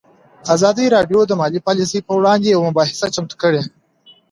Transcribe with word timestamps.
ازادي 0.55 0.85
راډیو 0.95 1.19
د 1.27 1.31
مالي 1.41 1.59
پالیسي 1.67 1.99
پر 2.07 2.13
وړاندې 2.19 2.47
یوه 2.53 2.65
مباحثه 2.69 3.07
چمتو 3.15 3.35
کړې. 3.43 3.61